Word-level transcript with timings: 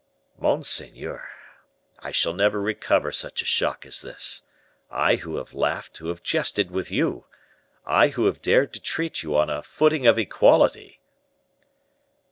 "Monseigneur, 0.39 1.29
I 1.99 2.09
shall 2.09 2.33
never 2.33 2.59
recover 2.59 3.11
such 3.11 3.43
a 3.43 3.45
shock 3.45 3.85
as 3.85 4.01
this; 4.01 4.47
I 4.89 5.17
who 5.17 5.35
have 5.37 5.53
laughed, 5.53 5.97
who 5.97 6.07
have 6.07 6.23
jested 6.23 6.71
with 6.71 6.89
you! 6.89 7.27
I 7.85 8.07
who 8.07 8.25
have 8.25 8.41
dared 8.41 8.73
to 8.73 8.79
treat 8.81 9.21
you 9.21 9.37
on 9.37 9.51
a 9.51 9.61
footing 9.61 10.07
of 10.07 10.17
equality!" 10.17 11.01